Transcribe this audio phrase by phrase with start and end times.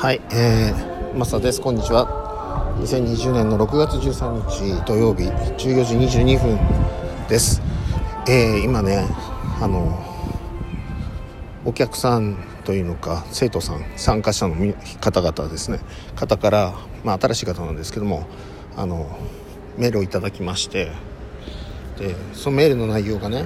[0.00, 1.60] はい、えー、マサです。
[1.60, 2.74] こんにちは。
[2.78, 6.58] 2020年の6月13日土曜日14時22分
[7.28, 7.60] です。
[8.26, 9.06] えー、今ね、
[9.60, 10.02] あの
[11.66, 14.54] お客さんというのか生徒さん参加者の
[15.02, 15.80] 方々ですね
[16.16, 16.72] 方から、
[17.04, 18.26] まあ、新しい方なんですけども
[18.78, 19.18] あの
[19.76, 20.92] メールをいただきまして
[21.98, 23.44] でそのメールの内容がね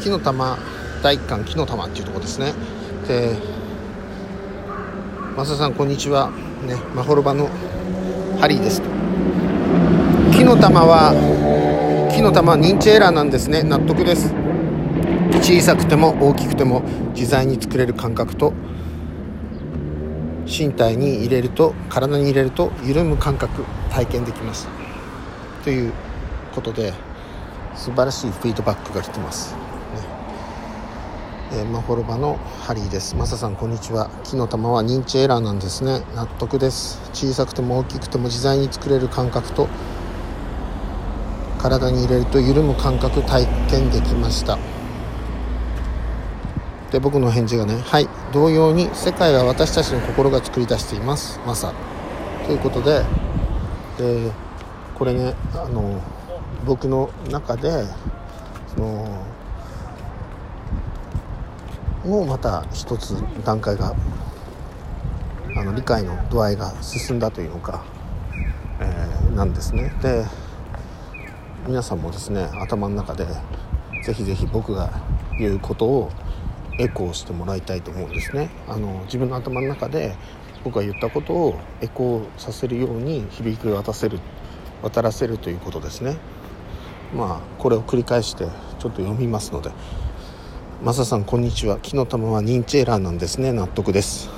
[0.00, 0.56] 木の玉
[1.02, 2.52] 第1巻木の玉っていうとこですね
[3.08, 3.61] で
[5.34, 6.30] 増田さんこんにちは。
[6.66, 7.48] ねまほろばの
[8.38, 8.82] ハリーです
[10.30, 11.14] 木の玉は
[12.14, 13.62] 木の玉は認知エラーなんですね。
[13.62, 14.34] 納得です。
[15.42, 16.82] 小さくても大きくても
[17.14, 18.52] 自在に作れる感覚と
[20.44, 24.70] 身体に入れると体に入れると緩む感覚体験できました
[25.64, 25.92] という
[26.54, 26.92] ことで
[27.74, 29.61] 素晴らしいフィードバックが来てます。
[31.54, 33.14] えー、マフォルバのハリーです。
[33.14, 34.08] マサさんこんにちは。
[34.24, 36.00] 木の玉は認知エラーなんですね。
[36.14, 36.98] 納得です。
[37.12, 39.68] 小さくても大きくても自在に作れる感覚と
[41.58, 44.58] 体に入れると緩む感覚体験できました。
[46.90, 48.08] で僕の返事がねはい。
[48.32, 51.38] 同様に世界は私たちの心が作り出しています。
[51.46, 51.74] マサ。
[52.46, 53.04] ということで
[53.98, 54.32] で
[54.94, 56.00] これねあの
[56.64, 57.84] 僕の中で
[58.74, 59.22] その
[62.04, 63.14] もうまた一つ
[63.44, 63.94] 段階が
[65.56, 67.84] あの理解の度合いが進んだというのか、
[68.80, 69.92] えー、なんですね。
[70.02, 70.24] で
[71.64, 73.24] 皆さんもですね頭の中で
[74.04, 74.90] ぜひぜひ僕が
[75.38, 76.10] 言うことを
[76.78, 78.50] エコーしてもらいたいと思うんですね。
[78.66, 80.16] あの自分の頭の中で
[80.64, 84.18] 僕が言ったことをエコーさせるように響き渡せる
[84.82, 86.16] 渡らせるということですね。
[87.14, 89.70] まあこれを繰り返してちょっと読みますので。
[90.82, 91.78] マサさんこんにちは。
[91.78, 93.52] 木の玉は認知エラーなんですね。
[93.52, 94.28] 納得です。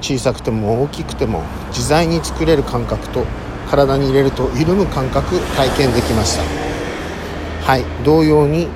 [0.00, 3.26] 小さくても大きくても自在に作れる感覚と
[3.70, 6.42] 体に入れると緩む感覚体験できました。
[7.70, 7.84] はい。
[8.02, 8.68] 同様に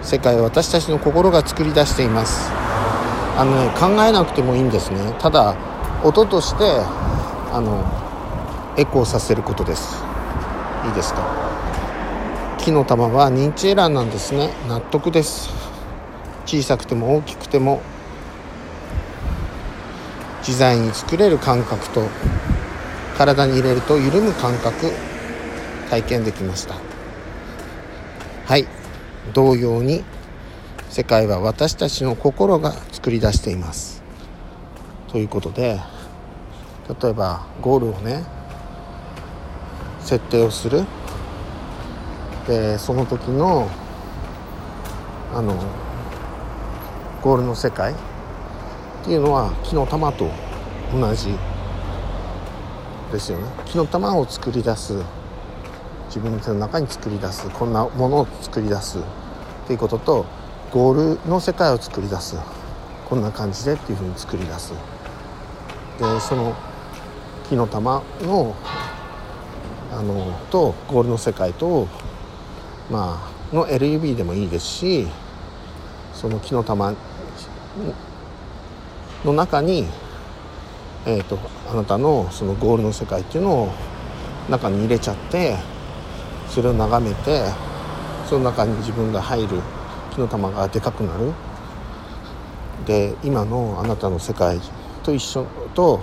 [0.00, 2.48] 世界は私たちの心が作り出しています。
[3.36, 5.12] あのね考えなくてもいいんですね。
[5.18, 5.56] ただ
[6.04, 6.64] 音として
[7.52, 7.84] あの
[8.78, 10.04] エコーさせることです。
[10.86, 11.26] いいですか？
[12.62, 14.50] 木の玉は認知エラーなんですね。
[14.68, 15.50] 納得です。
[16.46, 17.80] 小さくても大きくても。
[20.46, 22.06] 自在に作れる感覚と
[23.18, 24.92] 体に入れると緩む感覚
[25.90, 26.76] 体験できました。
[28.46, 28.68] はい。
[29.34, 30.04] 同様に
[30.88, 34.04] 世界は私たちの心が作り出しています。
[35.08, 35.80] ということで
[37.02, 38.22] 例えばゴールをね
[39.98, 40.84] 設定をする。
[42.46, 43.68] でその時の
[45.34, 45.54] あの
[47.22, 47.96] ゴールの世界っ
[49.04, 50.28] ていうのは木の玉と
[50.92, 51.34] 同じ
[53.12, 53.44] ですよね。
[53.66, 54.94] 木の玉を作り出す
[56.06, 59.02] 自分の中に作り出すこんなものを作り出すっ
[59.66, 60.26] ていうことと
[60.70, 62.36] ゴールの世界を作り出す。
[63.08, 64.72] こんな感じでっていうふうに作り出す。
[65.98, 66.54] でその
[67.48, 68.54] 木の玉の
[69.92, 71.86] あのとゴールの世界と
[72.92, 75.08] まあ、の LUB でもいいですし
[76.12, 76.94] その木の玉
[79.24, 79.86] の中に、
[81.06, 81.38] えーと、
[81.70, 83.72] あなたのそのゴールの世界っていうのを
[84.50, 85.56] 中に入れちゃって
[86.50, 87.46] それを眺めて
[88.28, 89.62] その中に自分が入る
[90.14, 91.32] 木の玉がでかくなる。
[92.84, 94.60] で今のあなたの世界
[95.04, 96.02] と一緒と、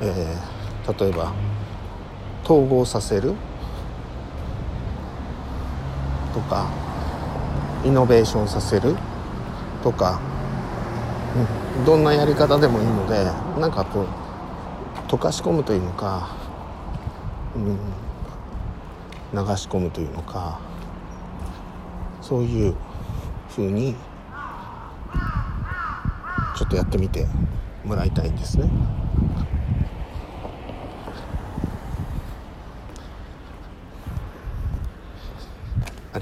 [0.00, 1.32] えー、例えば
[2.44, 3.34] 統合させる。
[6.34, 6.68] とか
[7.84, 8.96] イノベーションさせる
[9.84, 10.20] とか、
[11.78, 13.24] うん、どんなやり方でもいいので
[13.60, 14.06] なんかこう
[15.08, 16.36] 溶かし込むというのか、
[17.54, 17.76] うん、
[19.32, 20.60] 流し込むというのか
[22.20, 22.74] そういう
[23.50, 23.94] 風に
[26.56, 27.26] ちょっとやってみて
[27.84, 28.70] もらいたいんですね。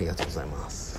[0.03, 0.92] ありがとうございます。